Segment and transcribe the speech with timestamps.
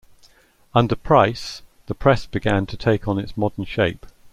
[0.73, 4.07] Under Price, the Press began to take on its modern shape.